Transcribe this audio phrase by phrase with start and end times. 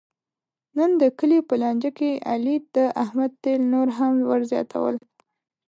[0.77, 4.95] نن د کلي په لانجه کې علي د احمد تېل نور هم ور زیاتول.